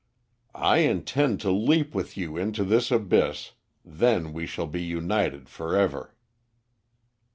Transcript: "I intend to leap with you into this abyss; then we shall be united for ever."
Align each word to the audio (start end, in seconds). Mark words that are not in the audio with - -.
"I 0.55 0.77
intend 0.79 1.39
to 1.41 1.51
leap 1.51 1.93
with 1.93 2.17
you 2.17 2.35
into 2.35 2.63
this 2.63 2.89
abyss; 2.89 3.51
then 3.85 4.33
we 4.33 4.47
shall 4.47 4.65
be 4.65 4.81
united 4.81 5.47
for 5.47 5.77
ever." 5.77 6.15